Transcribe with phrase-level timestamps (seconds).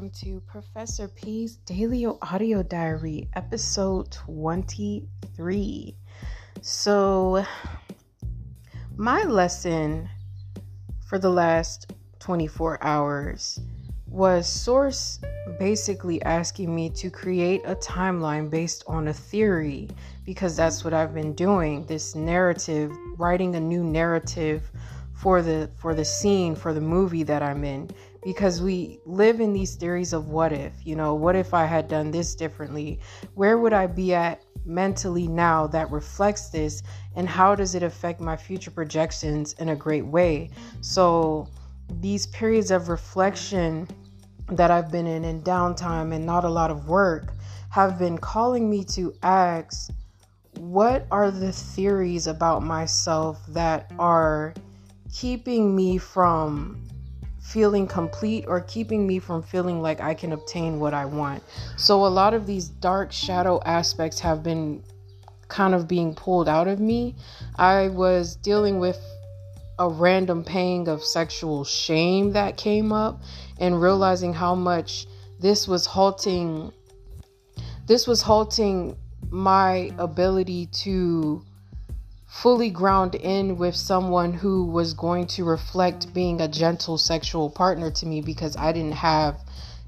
[0.00, 5.94] welcome to Professor P's Daily Audio Diary, episode 23.
[6.62, 7.44] So,
[8.96, 10.08] my lesson
[11.06, 13.60] for the last 24 hours
[14.06, 15.20] was Source
[15.58, 19.90] basically asking me to create a timeline based on a theory
[20.24, 24.70] because that's what I've been doing this narrative, writing a new narrative
[25.12, 27.90] for the for the scene for the movie that I'm in
[28.22, 31.88] because we live in these theories of what if, you know, what if I had
[31.88, 33.00] done this differently?
[33.34, 36.82] Where would I be at mentally now that reflects this?
[37.16, 40.50] And how does it affect my future projections in a great way?
[40.80, 41.48] So,
[42.00, 43.88] these periods of reflection
[44.48, 47.34] that I've been in in downtime and not a lot of work
[47.70, 49.90] have been calling me to ask
[50.58, 54.54] what are the theories about myself that are
[55.12, 56.86] keeping me from
[57.50, 61.42] feeling complete or keeping me from feeling like I can obtain what I want.
[61.76, 64.84] So a lot of these dark shadow aspects have been
[65.48, 67.16] kind of being pulled out of me.
[67.56, 68.98] I was dealing with
[69.80, 73.20] a random pang of sexual shame that came up
[73.58, 75.06] and realizing how much
[75.40, 76.72] this was halting
[77.86, 78.96] this was halting
[79.30, 81.42] my ability to
[82.30, 87.90] fully ground in with someone who was going to reflect being a gentle sexual partner
[87.90, 89.36] to me because I didn't have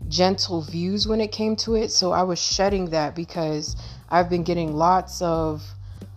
[0.08, 1.92] gentle views when it came to it.
[1.92, 3.76] So I was shedding that because
[4.10, 5.62] I've been getting lots of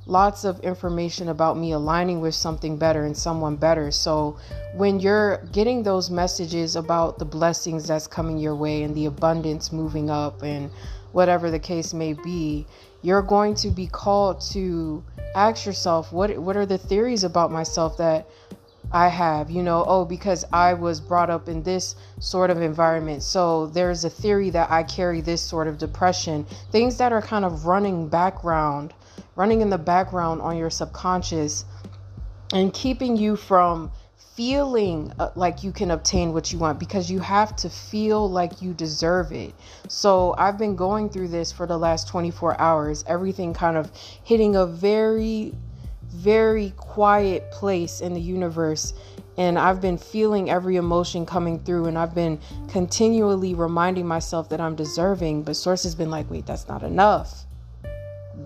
[0.07, 3.91] lots of information about me aligning with something better and someone better.
[3.91, 4.37] So
[4.73, 9.71] when you're getting those messages about the blessings that's coming your way and the abundance
[9.71, 10.71] moving up and
[11.11, 12.67] whatever the case may be,
[13.05, 15.03] you're going to be called to
[15.35, 18.27] ask yourself what what are the theories about myself that
[18.91, 23.23] I have, you know, oh, because I was brought up in this sort of environment.
[23.23, 26.45] So there's a theory that I carry this sort of depression.
[26.71, 28.93] Things that are kind of running background,
[29.35, 31.65] running in the background on your subconscious
[32.53, 33.91] and keeping you from
[34.35, 38.61] feeling uh, like you can obtain what you want because you have to feel like
[38.61, 39.53] you deserve it.
[39.87, 43.89] So I've been going through this for the last 24 hours, everything kind of
[44.23, 45.53] hitting a very,
[46.09, 48.93] very quiet place in the universe.
[49.37, 54.61] And I've been feeling every emotion coming through, and I've been continually reminding myself that
[54.61, 55.43] I'm deserving.
[55.43, 57.44] But Source has been like, wait, that's not enough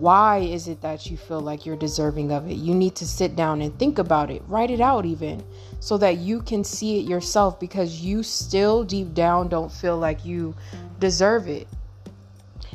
[0.00, 2.54] why is it that you feel like you're deserving of it?
[2.54, 5.44] You need to sit down and think about it, write it out even,
[5.78, 10.24] so that you can see it yourself because you still deep down don't feel like
[10.24, 10.54] you
[10.98, 11.68] deserve it.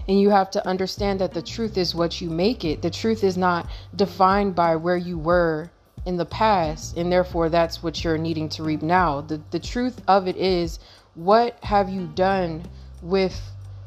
[0.07, 2.83] And you have to understand that the truth is what you make it.
[2.83, 5.71] The truth is not defined by where you were
[6.05, 9.21] in the past, and therefore that's what you're needing to reap now.
[9.21, 10.77] The, the truth of it is
[11.15, 12.65] what have you done
[13.01, 13.41] with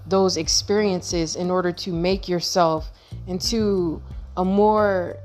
[0.08, 2.90] those experiences in order to make yourself
[3.26, 4.02] into
[4.36, 5.16] a more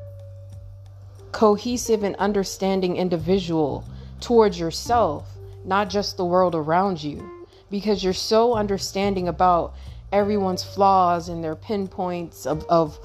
[1.31, 3.83] cohesive and understanding individual
[4.19, 5.27] towards yourself,
[5.65, 7.45] not just the world around you.
[7.69, 9.73] Because you're so understanding about
[10.11, 12.99] everyone's flaws and their pinpoints of, of,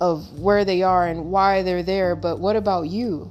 [0.00, 2.16] of where they are and why they're there.
[2.16, 3.30] But what about you?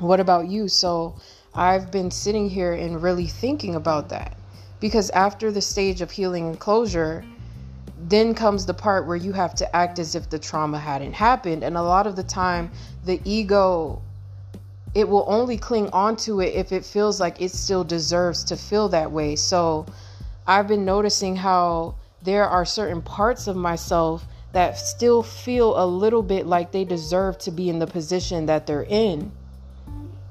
[0.00, 0.68] What about you?
[0.68, 1.16] So
[1.54, 4.37] I've been sitting here and really thinking about that.
[4.80, 7.24] Because after the stage of healing and closure,
[8.00, 11.64] then comes the part where you have to act as if the trauma hadn't happened.
[11.64, 12.70] And a lot of the time,
[13.04, 14.00] the ego,
[14.94, 18.88] it will only cling onto it if it feels like it still deserves to feel
[18.90, 19.36] that way.
[19.36, 19.86] So
[20.46, 26.22] I've been noticing how there are certain parts of myself that still feel a little
[26.22, 29.30] bit like they deserve to be in the position that they're in.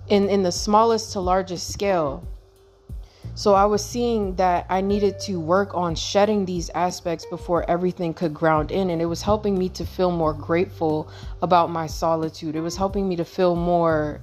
[0.08, 2.26] In, in the smallest to largest scale.
[3.38, 8.16] So I was seeing that I needed to work on shedding these aspects before everything
[8.16, 8.90] could ground in.
[8.90, 11.08] And it was helping me to feel more grateful
[11.44, 12.56] about my solitude.
[12.56, 14.20] It was helping me to feel more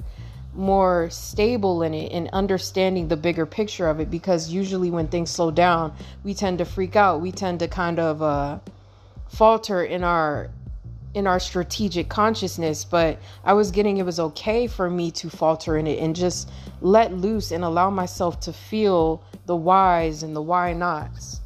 [0.53, 5.28] more stable in it and understanding the bigger picture of it because usually when things
[5.28, 8.57] slow down we tend to freak out we tend to kind of uh,
[9.27, 10.49] falter in our
[11.15, 15.77] in our strategic consciousness, but I was getting it was okay for me to falter
[15.78, 16.51] in it and just
[16.81, 21.41] let loose and allow myself to feel the whys and the why nots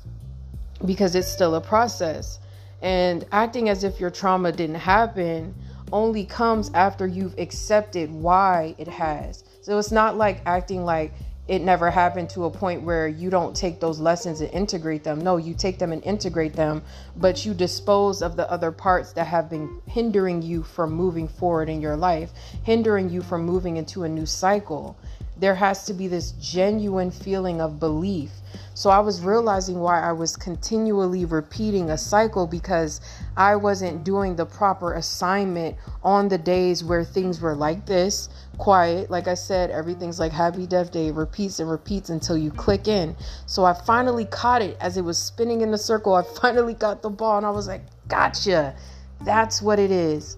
[0.85, 2.39] because it's still a process.
[2.81, 5.55] And acting as if your trauma didn't happen
[5.93, 9.45] only comes after you've accepted why it has.
[9.63, 11.13] So it's not like acting like
[11.49, 15.19] it never happened to a point where you don't take those lessons and integrate them.
[15.23, 16.83] No, you take them and integrate them,
[17.17, 21.71] but you dispose of the other parts that have been hindering you from moving forward
[21.71, 22.33] in your life,
[22.65, 24.95] hindering you from moving into a new cycle.
[25.39, 28.31] There has to be this genuine feeling of belief.
[28.75, 33.01] So I was realizing why I was continually repeating a cycle because
[33.37, 39.11] I wasn't doing the proper assignment on the days where things were like this, quiet.
[39.11, 43.17] Like I said, everything's like Happy Death Day, repeats and repeats until you click in.
[43.47, 46.15] So I finally caught it as it was spinning in the circle.
[46.15, 48.77] I finally got the ball and I was like, gotcha.
[49.23, 50.37] That's what it is.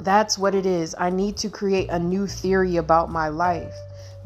[0.00, 0.94] That's what it is.
[0.98, 3.74] I need to create a new theory about my life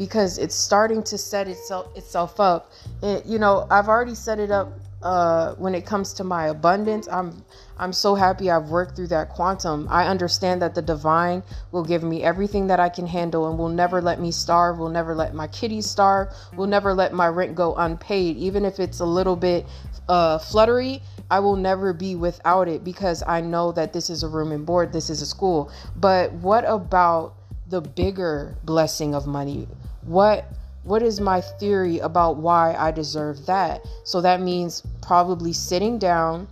[0.02, 2.72] because it's starting to set itself itself up.
[3.04, 7.06] It, you know, I've already set it up uh, when it comes to my abundance.
[7.06, 7.44] I'm
[7.78, 9.86] I'm so happy I've worked through that quantum.
[9.88, 13.68] I understand that the divine will give me everything that I can handle and will
[13.68, 17.54] never let me starve, will never let my kitties starve, will never let my rent
[17.54, 19.66] go unpaid, even if it's a little bit
[20.08, 21.00] uh, fluttery.
[21.30, 24.66] I will never be without it because I know that this is a room and
[24.66, 25.70] board, this is a school.
[25.94, 27.36] But what about
[27.68, 29.68] the bigger blessing of money?
[30.04, 30.46] What
[30.84, 33.86] what is my theory about why I deserve that?
[34.04, 36.48] So that means probably sitting down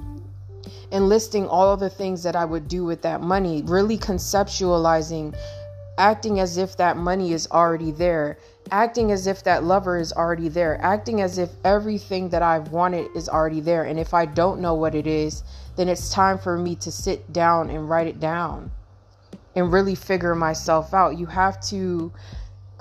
[0.93, 5.35] and listing all of the things that I would do with that money, really conceptualizing
[6.00, 8.38] acting as if that money is already there,
[8.70, 13.14] acting as if that lover is already there, acting as if everything that I've wanted
[13.14, 13.85] is already there.
[13.85, 15.44] And if I don't know what it is,
[15.76, 18.70] then it's time for me to sit down and write it down
[19.55, 21.19] and really figure myself out.
[21.19, 22.11] You have to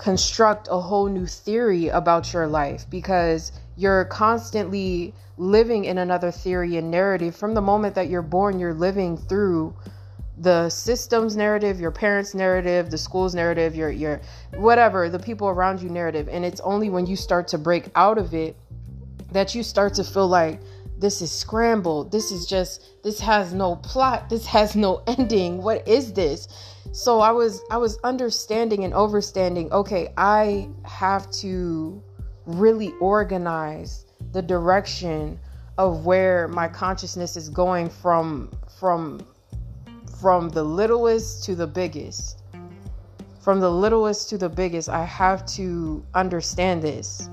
[0.00, 6.78] construct a whole new theory about your life because you're constantly living in another theory
[6.78, 7.36] and narrative.
[7.36, 9.74] From the moment that you're born, you're living through
[10.38, 14.22] the system's narrative, your parents' narrative, the school's narrative, your your
[14.54, 16.30] whatever, the people around you narrative.
[16.30, 18.56] And it's only when you start to break out of it
[19.32, 20.60] that you start to feel like
[20.96, 22.10] this is scrambled.
[22.10, 24.30] This is just this has no plot.
[24.30, 25.62] This has no ending.
[25.62, 26.48] What is this?
[26.92, 32.02] So I was I was understanding and overstanding, okay, I have to
[32.46, 35.38] really organize the direction
[35.78, 39.20] of where my consciousness is going from from
[40.20, 42.42] from the littlest to the biggest.
[43.40, 47.30] From the littlest to the biggest, I have to understand this.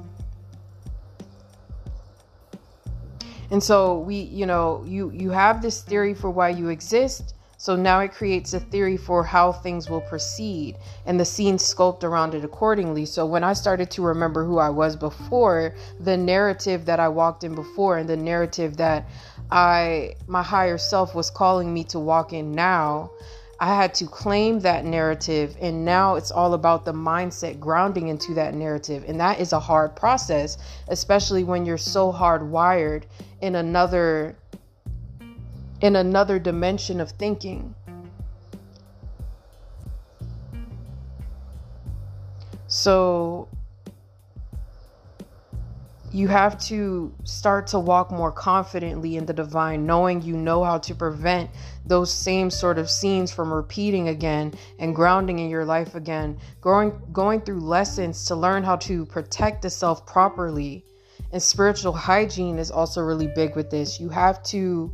[3.49, 7.33] And so we, you know, you you have this theory for why you exist.
[7.59, 10.77] So now it creates a theory for how things will proceed
[11.07, 13.05] and the scene sculpt around it accordingly.
[13.05, 17.43] So when I started to remember who I was before, the narrative that I walked
[17.43, 19.07] in before and the narrative that
[19.49, 23.11] I my higher self was calling me to walk in now.
[23.59, 28.35] I had to claim that narrative, and now it's all about the mindset grounding into
[28.35, 29.03] that narrative.
[29.07, 33.05] And that is a hard process, especially when you're so hardwired
[33.41, 34.37] in another
[35.81, 37.73] in another dimension of thinking.
[42.67, 43.47] So
[46.11, 50.77] you have to start to walk more confidently in the divine, knowing you know how
[50.79, 51.49] to prevent
[51.85, 56.37] those same sort of scenes from repeating again and grounding in your life again.
[56.61, 60.83] Going going through lessons to learn how to protect the self properly.
[61.31, 63.99] And spiritual hygiene is also really big with this.
[63.99, 64.93] You have to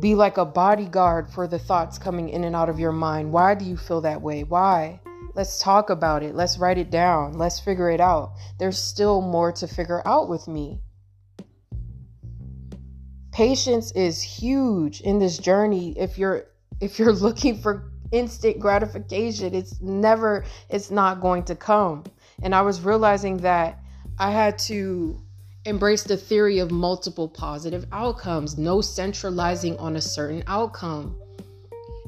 [0.00, 3.32] be like a bodyguard for the thoughts coming in and out of your mind.
[3.32, 4.44] Why do you feel that way?
[4.44, 5.00] Why?
[5.34, 6.34] Let's talk about it.
[6.34, 7.34] Let's write it down.
[7.34, 8.34] Let's figure it out.
[8.58, 10.80] There's still more to figure out with me.
[13.32, 16.44] Patience is huge in this journey if you're
[16.80, 19.54] if you're looking for instant gratification.
[19.54, 22.04] It's never it's not going to come.
[22.42, 23.78] And I was realizing that
[24.18, 25.20] I had to
[25.66, 31.18] embrace the theory of multiple positive outcomes, no centralizing on a certain outcome.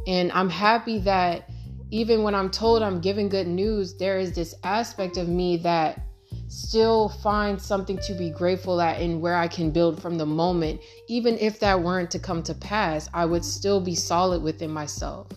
[0.06, 1.50] And I'm happy that
[1.90, 6.00] even when I'm told I'm giving good news, there is this aspect of me that
[6.48, 10.80] still finds something to be grateful at and where I can build from the moment.
[11.08, 15.28] Even if that weren't to come to pass, I would still be solid within myself.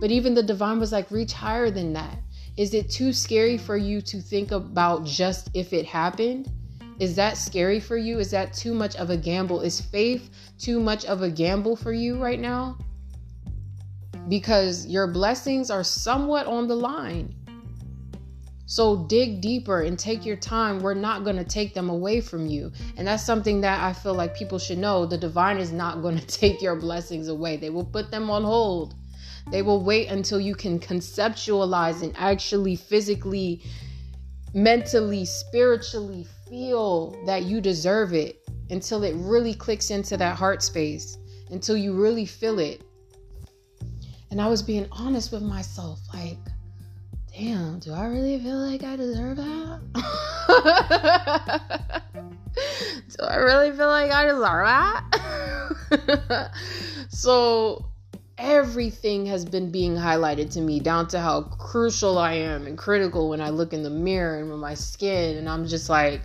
[0.00, 2.18] But even the divine was like, reach higher than that.
[2.56, 6.48] Is it too scary for you to think about just if it happened?
[7.04, 8.18] Is that scary for you?
[8.18, 9.60] Is that too much of a gamble?
[9.60, 12.76] Is faith too much of a gamble for you right now?
[14.28, 17.34] because your blessings are somewhat on the line.
[18.66, 20.80] So dig deeper and take your time.
[20.80, 22.72] We're not going to take them away from you.
[22.96, 25.04] And that's something that I feel like people should know.
[25.04, 28.42] The divine is not going to take your blessings away, they will put them on
[28.42, 28.94] hold.
[29.50, 33.62] They will wait until you can conceptualize and actually physically,
[34.54, 41.18] mentally, spiritually feel that you deserve it until it really clicks into that heart space,
[41.50, 42.82] until you really feel it.
[44.30, 46.38] And I was being honest with myself like,
[47.36, 49.80] damn, do I really feel like I deserve that?
[53.18, 54.68] do I really feel like I deserve
[55.90, 56.52] that?
[57.08, 57.84] so
[58.38, 63.28] everything has been being highlighted to me down to how crucial I am and critical
[63.28, 66.22] when I look in the mirror and with my skin and I'm just like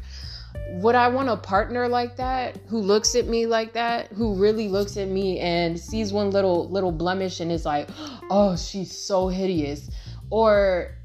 [0.72, 4.68] would I want a partner like that who looks at me like that who really
[4.68, 7.89] looks at me and sees one little little blemish and is like
[8.29, 9.89] oh she's so hideous
[10.29, 10.96] or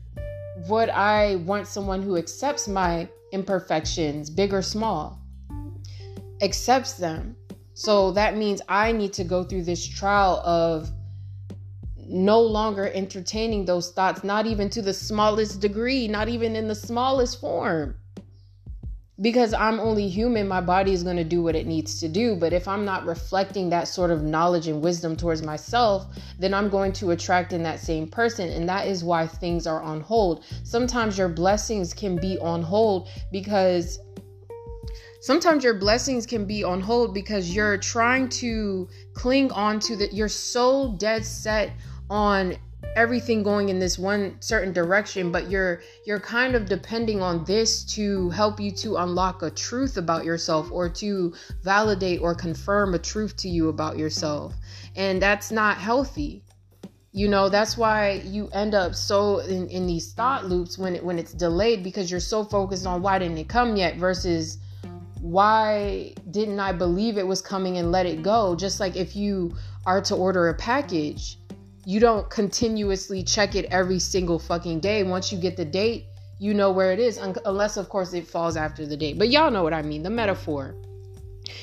[0.68, 5.20] would I want someone who accepts my imperfections big or small
[6.42, 7.36] accepts them
[7.74, 10.90] so that means I need to go through this trial of
[12.06, 16.74] no longer entertaining those thoughts, not even to the smallest degree, not even in the
[16.74, 17.96] smallest form.
[19.24, 22.36] Because I'm only human, my body is going to do what it needs to do.
[22.36, 26.06] But if I'm not reflecting that sort of knowledge and wisdom towards myself,
[26.38, 28.50] then I'm going to attract in that same person.
[28.50, 30.44] And that is why things are on hold.
[30.62, 33.98] Sometimes your blessings can be on hold because
[35.22, 40.12] sometimes your blessings can be on hold because you're trying to cling on to that
[40.12, 41.72] you're so dead set
[42.10, 42.58] on
[42.96, 47.84] everything going in this one certain direction but you're you're kind of depending on this
[47.84, 51.32] to help you to unlock a truth about yourself or to
[51.62, 54.54] validate or confirm a truth to you about yourself
[54.96, 56.42] and that's not healthy
[57.12, 61.04] you know that's why you end up so in, in these thought loops when it
[61.04, 64.58] when it's delayed because you're so focused on why didn't it come yet versus
[65.24, 68.54] why didn't I believe it was coming and let it go?
[68.54, 71.38] Just like if you are to order a package,
[71.86, 75.02] you don't continuously check it every single fucking day.
[75.02, 76.06] Once you get the date,
[76.38, 79.18] you know where it is, unless, of course, it falls after the date.
[79.18, 80.74] But y'all know what I mean the metaphor.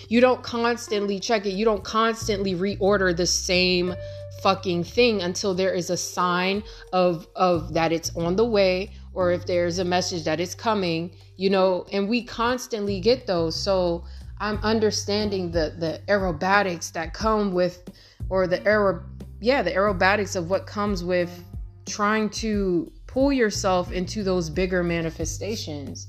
[0.07, 3.95] You don't constantly check it, you don't constantly reorder the same
[4.41, 6.63] fucking thing until there is a sign
[6.93, 11.15] of of that it's on the way or if there's a message that it's coming,
[11.35, 13.55] you know, and we constantly get those.
[13.55, 14.03] So
[14.39, 17.83] I'm understanding the the aerobatics that come with
[18.29, 19.03] or the aero
[19.41, 21.43] yeah, the aerobatics of what comes with
[21.87, 26.07] trying to pull yourself into those bigger manifestations.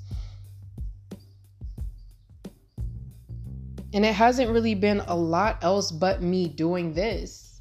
[3.94, 7.60] And it hasn't really been a lot else but me doing this.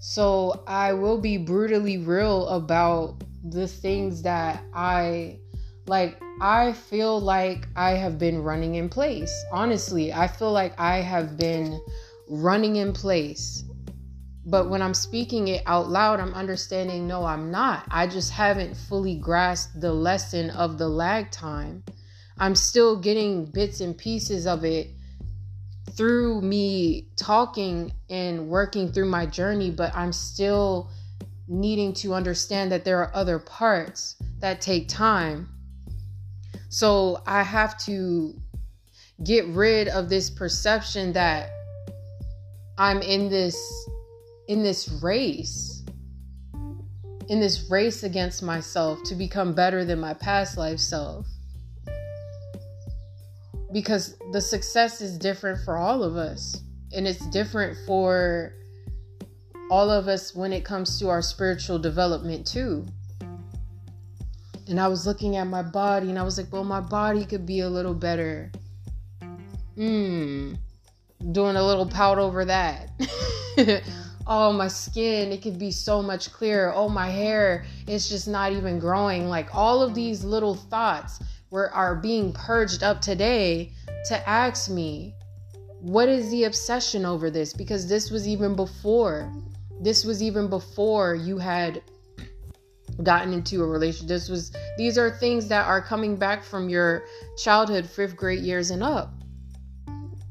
[0.00, 5.38] So I will be brutally real about the things that I
[5.88, 6.20] like.
[6.40, 9.32] I feel like I have been running in place.
[9.50, 11.80] Honestly, I feel like I have been
[12.28, 13.64] running in place.
[14.46, 17.84] But when I'm speaking it out loud, I'm understanding no, I'm not.
[17.90, 21.82] I just haven't fully grasped the lesson of the lag time.
[22.38, 24.90] I'm still getting bits and pieces of it
[25.96, 30.88] through me talking and working through my journey, but I'm still
[31.48, 35.48] needing to understand that there are other parts that take time.
[36.68, 38.34] So I have to
[39.24, 41.50] get rid of this perception that
[42.76, 43.56] I'm in this
[44.46, 45.78] in this race
[47.28, 51.26] in this race against myself to become better than my past life self.
[53.70, 56.62] Because the success is different for all of us
[56.92, 58.54] and it's different for
[59.70, 62.86] all of us when it comes to our spiritual development too
[64.68, 67.46] and i was looking at my body and i was like well my body could
[67.46, 68.50] be a little better.
[69.76, 70.54] Hmm.
[71.30, 72.90] Doing a little pout over that.
[74.30, 76.70] Oh my skin it could be so much clearer.
[76.74, 79.30] Oh my hair it's just not even growing.
[79.30, 81.18] Like all of these little thoughts
[81.50, 83.72] were are being purged up today
[84.08, 85.14] to ask me
[85.80, 87.54] what is the obsession over this?
[87.54, 89.32] Because this was even before
[89.80, 91.80] this was even before you had
[93.02, 97.04] gotten into a relationship this was these are things that are coming back from your
[97.36, 99.12] childhood fifth grade years and up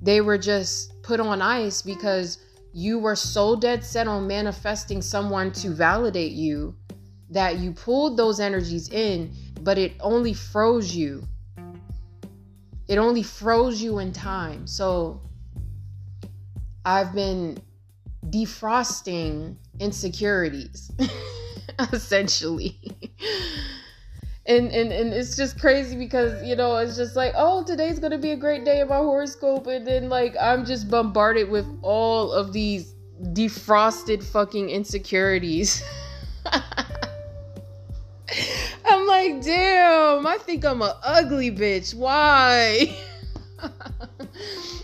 [0.02, 2.40] they were just put on ice because
[2.74, 6.76] you were so dead set on manifesting someone to validate you
[7.30, 9.34] that you pulled those energies in
[9.68, 11.28] but it only froze you.
[12.88, 14.66] It only froze you in time.
[14.66, 15.22] So
[16.86, 17.58] I've been
[18.30, 20.92] defrosting insecurities,
[21.94, 22.80] essentially.
[24.46, 28.18] and, and and it's just crazy because you know it's just like oh today's gonna
[28.18, 32.32] be a great day in my horoscope and then like i'm just bombarded with all
[32.32, 32.94] of these
[33.34, 35.84] defrosted fucking insecurities
[38.90, 41.94] I'm like, damn, I think I'm a ugly bitch.
[41.94, 42.98] Why?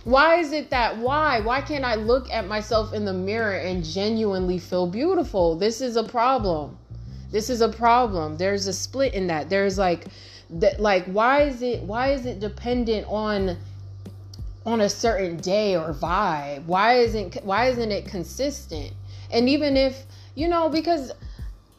[0.03, 1.39] Why is it that why?
[1.39, 5.55] Why can't I look at myself in the mirror and genuinely feel beautiful?
[5.55, 6.77] This is a problem.
[7.31, 8.38] This is a problem.
[8.38, 9.50] There's a split in that.
[9.50, 10.05] There's like
[10.50, 13.57] that like why is it why is it dependent on
[14.65, 16.65] on a certain day or vibe?
[16.65, 18.91] Why isn't why isn't it consistent?
[19.31, 20.03] And even if,
[20.36, 21.12] you know, because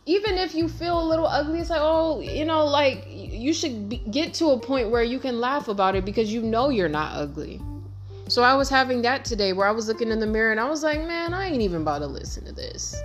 [0.07, 3.89] even if you feel a little ugly, it's like, oh, you know, like you should
[3.89, 6.89] be, get to a point where you can laugh about it because you know you're
[6.89, 7.61] not ugly.
[8.27, 10.69] So I was having that today where I was looking in the mirror and I
[10.69, 12.97] was like, man, I ain't even about to listen to this.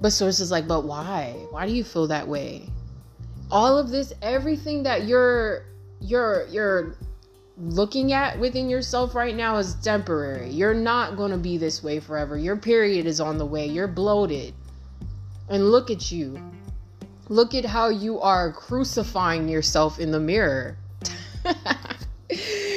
[0.00, 1.36] But Source is like, but why?
[1.50, 2.68] Why do you feel that way?
[3.50, 5.66] All of this, everything that you're
[6.00, 6.96] you're you're
[7.58, 10.50] looking at within yourself right now is temporary.
[10.50, 12.38] You're not to be this way forever.
[12.38, 13.66] Your period is on the way.
[13.66, 14.54] You're bloated.
[15.48, 16.40] And look at you.
[17.28, 20.78] Look at how you are crucifying yourself in the mirror.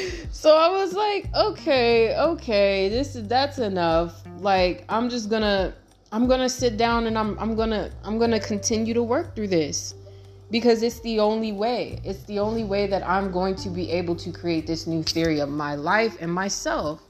[0.46, 4.22] so I was like, okay, okay, this is that's enough.
[4.38, 5.74] Like I'm just to
[6.12, 9.96] I'm to sit down and I'm I'm to I'm to continue to work through this
[10.52, 12.00] because it's the only way.
[12.04, 15.40] It's the only way that I'm going to be able to create this new theory
[15.40, 17.02] of my life and myself.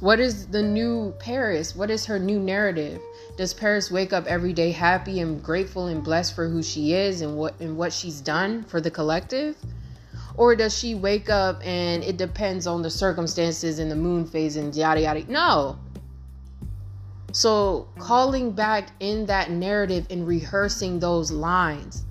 [0.00, 1.76] What is the new Paris?
[1.76, 2.98] What is her new narrative?
[3.36, 7.20] Does Paris wake up every day happy and grateful and blessed for who she is
[7.20, 9.54] and what and what she's done for the collective?
[10.36, 14.56] Or does she wake up and it depends on the circumstances and the moon phase
[14.56, 15.24] and yada yada?
[15.30, 15.78] No.
[17.32, 22.04] So, calling back in that narrative and rehearsing those lines,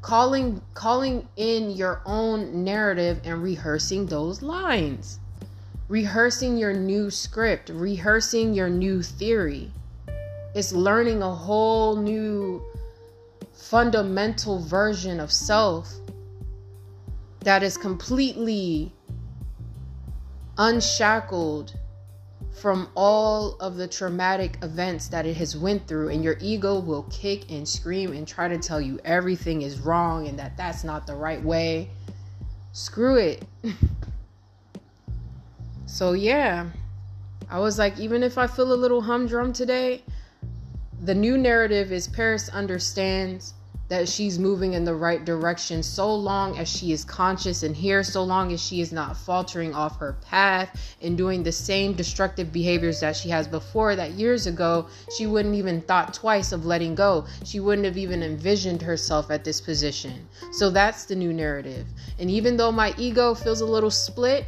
[0.00, 5.18] calling calling in your own narrative and rehearsing those lines.
[5.88, 9.70] Rehearsing your new script, rehearsing your new theory.
[10.54, 12.62] It's learning a whole new
[13.52, 15.92] fundamental version of self
[17.44, 18.92] that is completely
[20.58, 21.74] unshackled
[22.60, 27.04] from all of the traumatic events that it has went through and your ego will
[27.04, 31.06] kick and scream and try to tell you everything is wrong and that that's not
[31.06, 31.90] the right way.
[32.72, 33.44] Screw it.
[35.92, 36.70] So yeah.
[37.50, 40.02] I was like even if i feel a little humdrum today
[41.02, 43.52] the new narrative is paris understands
[43.92, 48.02] that she's moving in the right direction so long as she is conscious and here,
[48.02, 52.50] so long as she is not faltering off her path and doing the same destructive
[52.54, 56.94] behaviors that she has before that years ago she wouldn't even thought twice of letting
[56.94, 57.26] go.
[57.44, 60.26] She wouldn't have even envisioned herself at this position.
[60.52, 61.86] So that's the new narrative.
[62.18, 64.46] And even though my ego feels a little split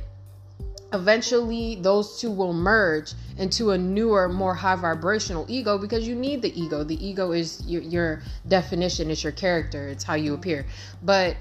[0.94, 6.42] eventually those two will merge into a newer more high vibrational ego because you need
[6.42, 6.84] the ego.
[6.84, 9.10] The ego is your, your definition.
[9.10, 9.88] It's your character.
[9.88, 10.66] It's how you appear.
[11.02, 11.36] But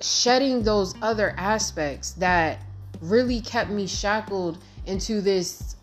[0.00, 2.60] shedding those other aspects that
[3.00, 5.76] really kept me shackled into this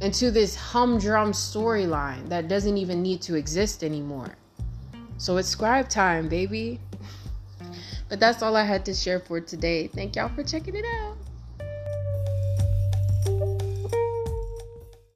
[0.00, 4.34] into this humdrum storyline that doesn't even need to exist anymore.
[5.18, 6.80] So it's scribe time baby.
[8.08, 9.86] But that's all i had to share for today.
[9.86, 11.19] Thank y'all for checking it out